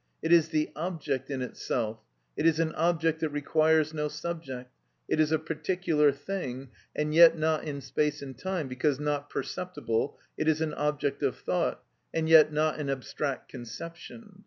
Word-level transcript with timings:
It 0.23 0.33
is 0.33 0.49
the 0.49 0.71
object 0.75 1.29
in 1.29 1.43
itself; 1.43 1.99
it 2.35 2.47
is 2.47 2.59
an 2.59 2.73
object 2.73 3.19
that 3.19 3.29
requires 3.29 3.93
no 3.93 4.07
subject; 4.07 4.71
it 5.07 5.19
is 5.19 5.31
a 5.31 5.37
particular 5.37 6.11
thing, 6.11 6.69
and 6.95 7.13
yet 7.13 7.37
not 7.37 7.65
in 7.65 7.81
space 7.81 8.23
and 8.23 8.35
time, 8.35 8.67
because 8.67 8.99
not 8.99 9.29
perceptible; 9.29 10.17
it 10.39 10.47
is 10.47 10.59
an 10.59 10.73
object 10.73 11.21
of 11.21 11.37
thought, 11.37 11.83
and 12.15 12.27
yet 12.27 12.51
not 12.51 12.79
an 12.79 12.89
abstract 12.89 13.49
conception. 13.49 14.39